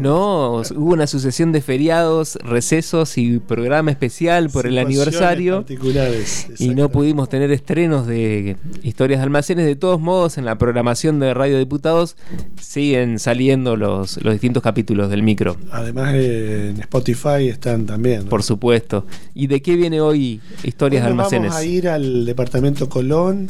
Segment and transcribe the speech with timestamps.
[0.00, 5.58] No, hubo una sucesión de feriados, recesos y programa especial por el aniversario.
[5.58, 9.66] Particulares, y no pudimos tener estrenos de historias de almacenes.
[9.66, 12.16] De todos modos, en la programación de Radio Diputados
[12.60, 15.56] siguen saliendo los, los distintos capítulos del micro.
[15.70, 18.24] Además, eh, en Spotify están también.
[18.24, 18.30] ¿no?
[18.30, 19.06] Por supuesto.
[19.32, 21.50] ¿Y de qué viene hoy Historias Hoy de Almacenes?
[21.50, 23.46] Vamos a ir al departamento Colón,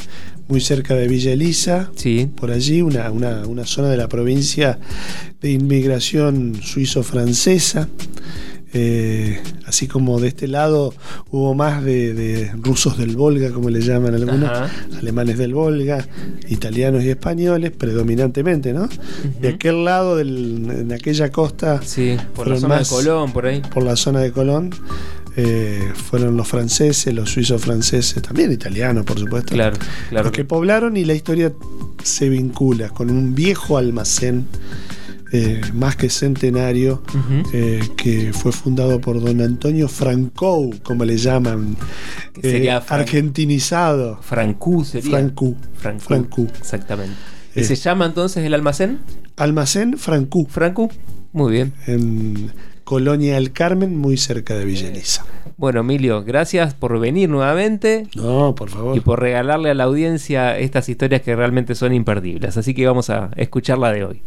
[0.47, 1.89] muy cerca de Villa Elisa.
[1.95, 2.29] Sí.
[2.35, 4.77] Por allí, una, una, una zona de la provincia
[5.41, 7.87] de inmigración suizo-francesa.
[8.77, 10.93] Eh, así como de este lado
[11.31, 14.69] hubo más de, de rusos del Volga, como le llaman algunos, Ajá.
[14.99, 16.05] alemanes del Volga,
[16.49, 18.89] italianos y españoles, predominantemente, ¿no?
[19.39, 23.45] De aquel lado, del, en aquella costa, Sí, por la zona más- de Colón, por
[23.45, 23.61] ahí.
[23.73, 24.71] por la zona de Colón,
[25.37, 29.77] eh, fueron los franceses, los suizos franceses, también italianos, por supuesto, Claro,
[30.09, 30.25] claro.
[30.25, 31.53] los que poblaron y la historia
[32.03, 34.47] se vincula con un viejo almacén
[35.37, 37.03] eh, más que centenario
[37.53, 41.75] eh, que fue fundado por don Antonio Francou, como le llaman,
[42.41, 44.19] sería eh, Fran- argentinizado.
[44.21, 45.09] Francú sería.
[45.11, 45.55] Francú.
[45.75, 46.03] Francú.
[46.05, 46.47] Francú.
[46.59, 47.15] Exactamente.
[47.55, 48.99] ¿Y se llama entonces el almacén?
[49.37, 50.89] Almacén Francú, Francú.
[51.31, 51.73] Muy bien.
[51.87, 52.51] en
[52.83, 55.25] Colonia del Carmen, muy cerca de Villa Elisa.
[55.57, 58.95] Bueno, Emilio, gracias por venir nuevamente No, por favor.
[58.95, 62.57] y por regalarle a la audiencia estas historias que realmente son imperdibles.
[62.57, 64.21] Así que vamos a escuchar la de hoy.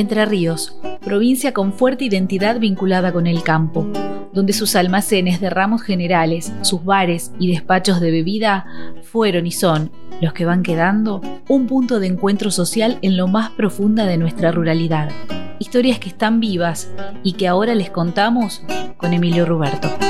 [0.00, 3.86] Entre Ríos, provincia con fuerte identidad vinculada con el campo,
[4.32, 8.66] donde sus almacenes de ramos generales, sus bares y despachos de bebida
[9.02, 9.90] fueron y son,
[10.20, 14.52] los que van quedando, un punto de encuentro social en lo más profunda de nuestra
[14.52, 15.10] ruralidad.
[15.58, 16.90] Historias que están vivas
[17.22, 18.62] y que ahora les contamos
[18.96, 20.09] con Emilio Ruberto.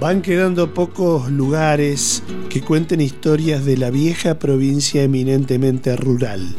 [0.00, 6.56] Van quedando pocos lugares que cuenten historias de la vieja provincia eminentemente rural.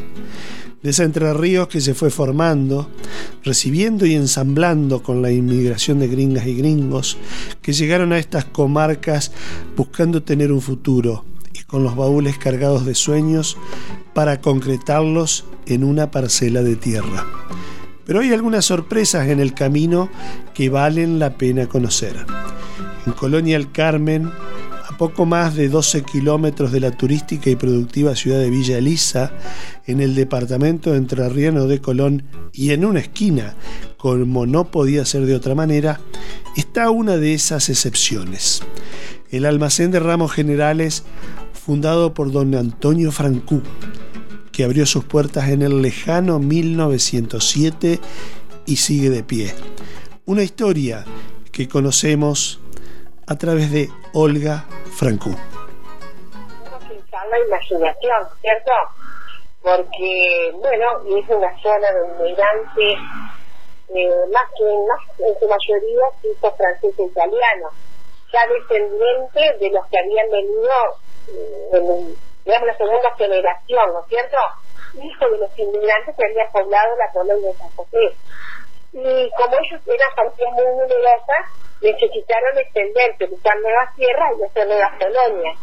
[0.80, 2.88] De esa Entre Ríos que se fue formando,
[3.42, 7.18] recibiendo y ensamblando con la inmigración de gringas y gringos
[7.62, 9.32] que llegaron a estas comarcas
[9.76, 13.56] buscando tener un futuro y con los baúles cargados de sueños
[14.14, 17.26] para concretarlos en una parcela de tierra.
[18.06, 20.10] Pero hay algunas sorpresas en el camino
[20.54, 22.24] que valen la pena conocer.
[23.06, 24.30] En Colonia El Carmen,
[24.88, 29.32] a poco más de 12 kilómetros de la turística y productiva ciudad de Villa Elisa,
[29.86, 33.56] en el departamento entrerriano de Colón y en una esquina,
[33.96, 36.00] como no podía ser de otra manera,
[36.56, 38.62] está una de esas excepciones.
[39.30, 41.04] El almacén de ramos generales
[41.52, 43.62] fundado por don Antonio Francú,
[44.52, 48.00] que abrió sus puertas en el lejano 1907
[48.66, 49.54] y sigue de pie.
[50.24, 51.04] Una historia
[51.50, 52.61] que conocemos
[53.26, 55.34] a través de Olga Francú.
[57.30, 58.72] La imaginación, ¿cierto?
[59.62, 62.98] Porque, bueno, es una zona de inmigrantes,
[63.94, 67.72] eh, más que más, en su mayoría suizos, franceses e italianos,
[68.32, 70.72] ya descendientes de los que habían venido,
[71.28, 74.36] eh, en, digamos, la segunda generación, ¿no es cierto?
[74.94, 78.16] Hijos de los inmigrantes que habían poblado la colonia de San José.
[78.92, 81.44] Y como ellos eran familias muy numerosas,
[81.80, 85.58] necesitaron extenderse, buscar nuevas tierras y hacer nuevas colonias.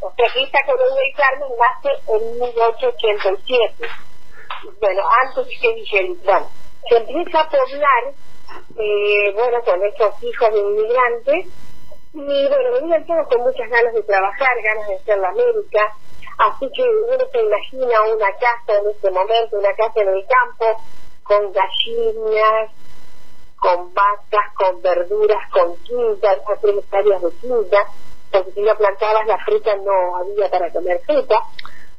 [0.00, 3.86] O sea que esta colonia del Carmen nace en 1887.
[4.80, 6.44] Bueno, antes que Villelitrán.
[6.88, 8.14] Se empieza a poblar,
[8.78, 11.46] eh, bueno, con estos hijos de inmigrantes,
[12.12, 15.94] y bueno, venían todos con muchas ganas de trabajar, ganas de hacer la América,
[16.38, 20.82] así que uno se imagina una casa en este momento, una casa en el campo,
[21.30, 22.72] con gallinas,
[23.56, 27.86] con vacas, con verduras, con quinta, esas tres hectáreas de quinta,
[28.32, 31.36] porque si no plantabas la fruta no había para comer fruta,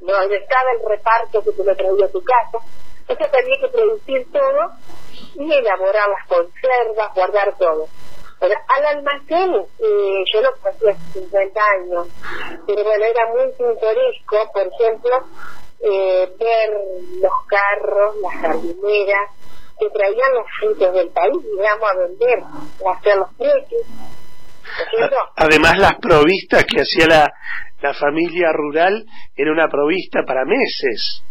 [0.02, 2.66] no estaba el reparto que te lo traía a tu casa,
[3.08, 4.72] entonces había que producir todo
[5.36, 7.88] y elaborar las conservas, guardar todo.
[8.42, 12.08] Al almacén, eh, yo lo conocí hace 50 años,
[12.68, 15.12] pero bueno, era muy pintoresco, por ejemplo,
[15.84, 16.70] eh, ver
[17.22, 19.30] los carros, las jardineras,
[19.80, 22.40] que traían los frutos del país, digamos, a vender,
[22.86, 23.82] a hacer los precios.
[25.38, 27.34] Además, las provistas que hacía la,
[27.82, 29.06] la familia rural
[29.36, 31.24] era una provista para meses.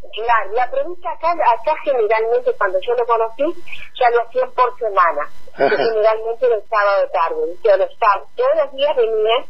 [0.00, 3.62] Claro, la provista acá, acá generalmente cuando yo lo conocí,
[4.00, 5.28] ya lo hacían por semana.
[5.56, 7.78] que generalmente era el sábado tarde.
[7.78, 9.44] Los sábados, todos los días venían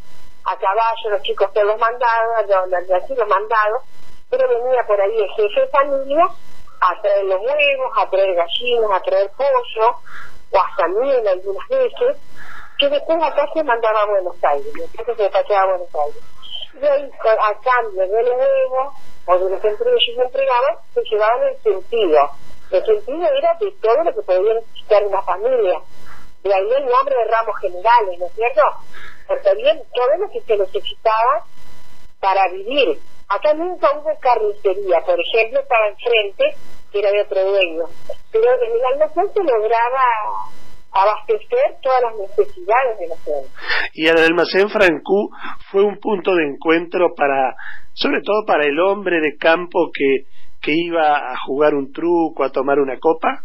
[0.45, 3.83] a caballo, los chicos que los mandados, los, los, los, los mandados,
[4.31, 6.29] pero venía por ahí el jefe de familia
[6.81, 9.97] a traer los huevos, a traer gallinas, a traer pollo,
[10.51, 12.17] o hasta miel algunas veces,
[12.79, 16.23] que después acá se mandaba a Buenos Aires, después se despachaba a Buenos Aires.
[16.75, 18.95] Y ahí, a cambio de los huevos,
[19.27, 22.31] o de los que ellos entregaban, se llevaban el sentido.
[22.71, 25.81] El sentido era de todo lo que podía necesitar una familia.
[26.43, 28.63] De ahí el nombre de ramos generales, ¿no es cierto?
[29.27, 31.45] Porque bien todo lo que se necesitaba
[32.21, 33.01] para vivir.
[33.29, 36.45] Acá nunca hubo carnicería, por ejemplo, estaba enfrente,
[36.93, 37.85] que era de otro dueño.
[38.31, 40.05] Pero en el almacén se lograba
[40.93, 43.49] abastecer todas las necesidades de la zona.
[43.93, 45.31] Y el almacén Francú
[45.71, 47.55] fue un punto de encuentro para,
[47.93, 50.27] sobre todo para el hombre de campo que,
[50.63, 53.43] que iba a jugar un truco, a tomar una copa.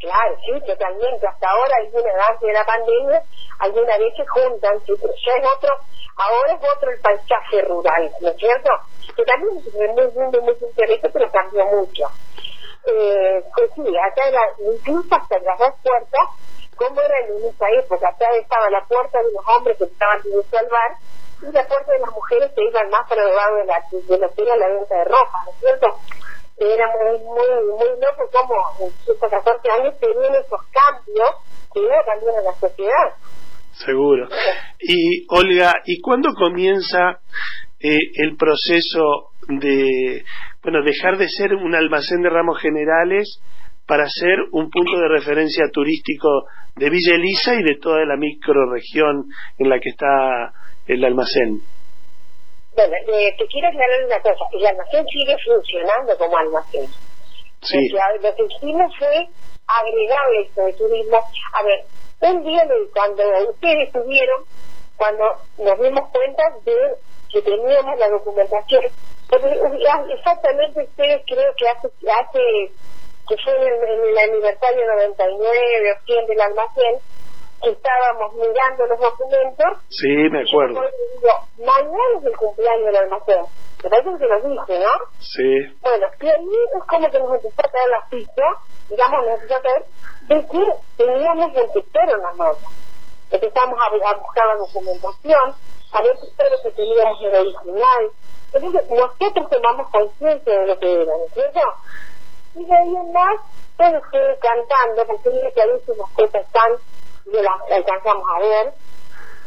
[0.00, 1.26] Claro, sí, totalmente.
[1.26, 3.22] Hasta ahora, alguna antes de la pandemia,
[3.58, 5.70] alguna vez se juntan, sí, pero ya es otro,
[6.16, 8.70] ahora es otro el paisaje rural, ¿no es cierto?
[9.14, 12.10] Que también es muy lindo, muy interesante, pero cambió mucho
[12.86, 16.28] eh, pues sí, acá era, incluso hasta las dos puertas,
[16.76, 20.42] como era en esa época, acá estaba la puerta de los hombres que estaban de
[20.44, 20.96] salvar
[21.42, 24.18] y la puerta de las mujeres que iban más para el lado de, la, de
[24.18, 25.98] lo que era la venta de ropa, ¿no es cierto?
[26.60, 31.30] Era muy, muy, muy loco como en estos 14 años se vienen esos cambios
[31.72, 33.14] que también en la sociedad.
[33.72, 34.28] Seguro.
[34.78, 37.20] Y Olga, ¿y cuándo comienza
[37.80, 40.22] eh, el proceso de
[40.62, 43.40] bueno, dejar de ser un almacén de ramos generales
[43.86, 46.28] para ser un punto de referencia turístico
[46.76, 49.24] de Villa Elisa y de toda la microregión
[49.58, 50.52] en la que está
[50.86, 51.62] el almacén.
[52.74, 56.86] Bueno, eh, te quiero aclarar una cosa, el almacén sigue funcionando como almacén.
[57.62, 57.88] Sí.
[57.90, 59.28] Lo que hicimos fue
[59.66, 61.18] agregarle esto de turismo.
[61.52, 61.84] A ver,
[62.20, 64.44] un día cuando ustedes estuvieron,
[64.96, 65.24] cuando
[65.58, 66.96] nos dimos cuenta de
[67.30, 68.82] que teníamos la documentación
[69.32, 72.72] Exactamente, ustedes creo que hace, hace
[73.28, 76.98] que fue en el, aniversario 99 o 100 del almacén,
[77.62, 79.78] que estábamos mirando los documentos.
[79.88, 80.80] Sí, me acuerdo.
[81.14, 83.44] Digo, mañana es el cumpleaños del almacén.
[83.82, 84.92] Me parece que lo dije, ¿no?
[85.18, 85.78] Sí.
[85.80, 88.42] Bueno, y ahí es como que nos empezó a traer la pista,
[88.88, 89.84] digamos, nos empezó a traer
[90.28, 92.68] de que teníamos el sector en la nota.
[93.30, 95.54] Empezamos a, a buscar la documentación,
[95.92, 98.10] a ver si que teníamos el original,
[98.52, 101.60] entonces, nosotros tomamos conciencia de lo que era, ¿no es cierto?
[102.56, 103.36] Y de ahí en más,
[103.78, 106.72] yo fui cantando, porque que a veces las cosas están,
[107.26, 108.74] y las alcanzamos a ver,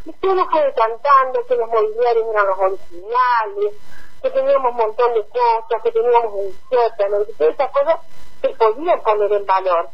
[0.06, 3.74] y nos fue cantando que los mobiliarios eran los originales,
[4.22, 8.00] que teníamos un montón de cosas, que teníamos un sótano, que todas esas cosas
[8.42, 9.90] se podían poner en valor.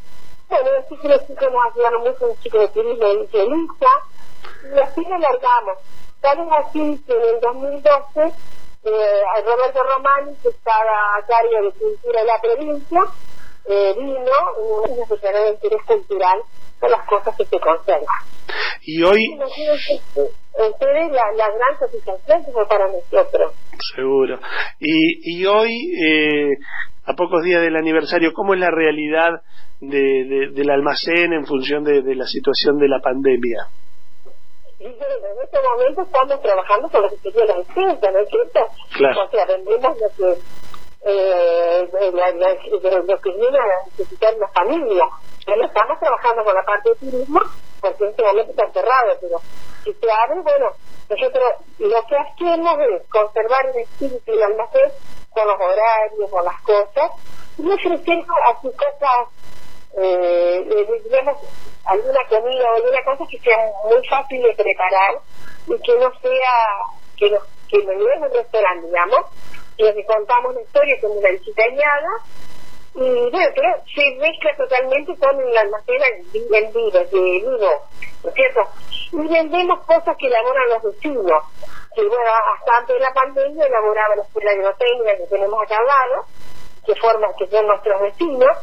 [0.49, 3.27] Bueno, así que los chicos nos ayudaron mucho, un chico de turismo de
[4.73, 5.77] y así lo largamos.
[6.21, 8.33] Tal vez así que en el 2012
[8.83, 13.03] eh, Roberto Romani, que estaba a cargo de cultura de la provincia,
[13.65, 16.41] eh, vino nos declaró de interés cultural
[16.79, 18.05] son las cosas que se conservan.
[18.81, 19.39] Y hoy...
[20.59, 23.53] Ustedes la, la gran satisfacción fue para nosotros.
[23.95, 24.39] Seguro.
[24.79, 26.57] Y, y hoy, eh,
[27.05, 29.41] a pocos días del aniversario, ¿cómo es la realidad
[29.79, 33.67] de, del almacén en función de, de la situación de la pandemia?
[34.79, 34.91] en
[35.43, 38.59] este momento estamos trabajando con lo que sería la defensa, ¿no es cierto?
[38.95, 39.25] Claro.
[39.25, 40.41] O sea, vendemos lo que,
[41.01, 41.89] eh,
[43.21, 45.05] que viene a necesitar la familia.
[45.45, 47.39] Pero estamos trabajando con la parte de turismo,
[47.81, 49.37] porque en este momento está cerrado, pero
[49.83, 50.71] si se abre, bueno,
[51.09, 51.43] nosotros
[51.79, 54.91] lo que hacemos es conservar el espíritu del almacén
[55.31, 57.11] con los horarios, con las cosas,
[57.57, 59.27] y ofreciendo así cosas,
[59.97, 61.37] eh, digamos,
[61.85, 65.15] alguna comida o alguna cosa que sea muy fácil de preparar
[65.67, 66.53] y que no sea,
[67.17, 69.25] que no, que no es un restaurante, digamos,
[69.79, 72.09] y que contamos la historia con una guiada
[72.95, 76.01] y bueno, pero se mezcla totalmente con el almacén
[76.33, 77.87] en vivo, de vivo,
[78.23, 78.61] ¿no es cierto?
[79.13, 81.43] Y vendemos cosas que elaboran los vecinos,
[81.95, 85.85] que bueno, hasta antes de la pandemia elaboraba la escuela de que tenemos acá al
[85.85, 86.25] lado,
[86.85, 88.57] que forma, que son nuestros vecinos,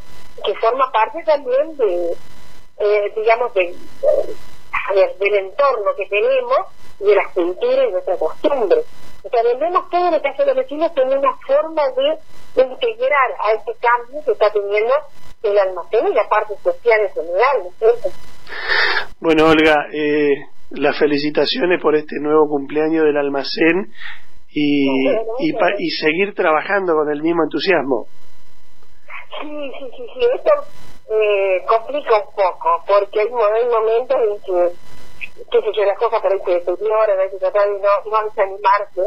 [0.45, 2.17] que forma parte también de
[2.79, 3.75] eh, digamos, de,
[4.95, 6.59] del entorno que tenemos
[7.01, 8.81] y de las culturas y de nuestra costumbre.
[9.23, 13.53] O sea, vendemos todo lo que hace los vecinos en una forma de integrar a
[13.53, 14.95] este cambio que está teniendo
[15.43, 18.01] el almacén y la parte social en general.
[19.21, 20.35] Bueno, Olga, eh,
[20.71, 23.93] las felicitaciones por este nuevo cumpleaños del almacén
[24.51, 24.87] y,
[25.41, 28.07] y, y seguir trabajando con el mismo entusiasmo.
[29.41, 30.27] Sí, sí, sí, sí.
[30.35, 30.51] Esto
[31.09, 34.77] eh, complica un poco, porque hay, momentos en que,
[35.51, 39.03] qué sé yo, las cosas ahí se deterioran, hay que tratar de no, no desanimarse.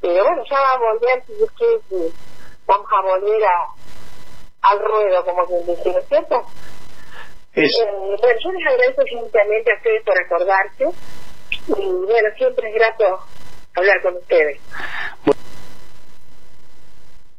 [0.00, 2.10] Pero bueno, ya va a volver, si es que
[2.66, 3.66] vamos a volver a,
[4.62, 6.44] al ruedo, como quien dice, ¿no es cierto?
[7.56, 7.68] Eh,
[8.20, 10.84] bueno, yo les agradezco infinitamente a ustedes por acordarse
[11.68, 13.20] y bueno, siempre es grato
[13.76, 14.60] hablar con ustedes.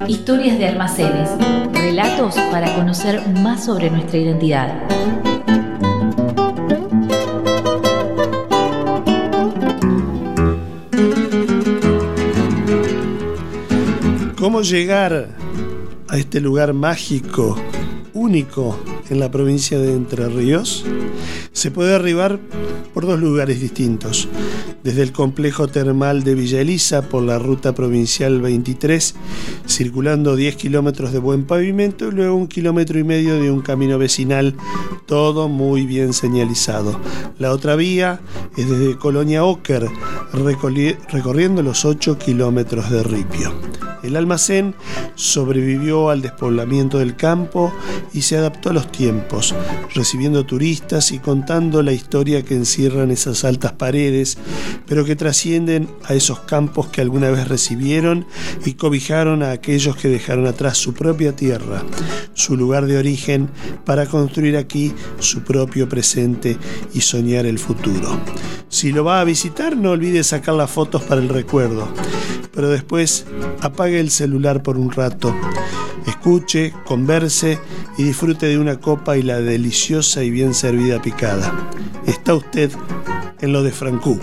[0.08, 1.30] Historias de almacenes,
[1.74, 4.84] relatos para conocer más sobre nuestra identidad.
[14.38, 15.30] ¿Cómo llegar
[16.08, 17.56] a este lugar mágico,
[18.14, 20.86] único en la provincia de Entre Ríos?
[21.52, 22.40] Se puede arribar
[22.94, 24.28] por dos lugares distintos.
[24.84, 29.16] Desde el complejo termal de Villa Elisa por la ruta provincial 23,
[29.68, 33.98] circulando 10 kilómetros de buen pavimento y luego un kilómetro y medio de un camino
[33.98, 34.56] vecinal,
[35.08, 37.00] todo muy bien señalizado.
[37.40, 38.22] La otra vía
[38.56, 39.88] es desde Colonia Oker,
[40.32, 43.85] recorriendo los 8 kilómetros de Ripio.
[44.06, 44.76] El almacén
[45.16, 47.74] sobrevivió al despoblamiento del campo
[48.14, 49.56] y se adaptó a los tiempos,
[49.94, 54.38] recibiendo turistas y contando la historia que encierran esas altas paredes,
[54.86, 58.28] pero que trascienden a esos campos que alguna vez recibieron
[58.66, 61.84] y cobijaron a aquellos que dejaron atrás su propia tierra,
[62.34, 63.50] su lugar de origen,
[63.86, 66.58] para construir aquí su propio presente
[66.94, 68.20] y soñar el futuro.
[68.70, 71.88] Si lo va a visitar, no olvide sacar las fotos para el recuerdo,
[72.56, 73.26] pero después
[73.62, 75.36] apague el celular por un rato,
[76.08, 77.60] escuche, converse
[77.98, 81.54] y disfrute de una copa y la deliciosa y bien servida picada.
[82.08, 82.72] Está usted
[83.42, 84.20] en lo de Francú.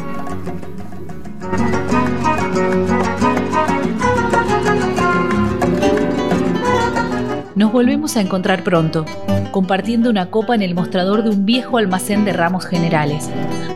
[7.54, 9.04] Nos volvemos a encontrar pronto,
[9.52, 13.30] compartiendo una copa en el mostrador de un viejo almacén de ramos generales,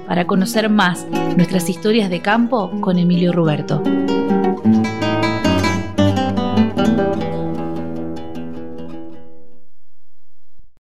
[0.09, 3.83] para conocer más nuestras historias de campo con Emilio Ruberto.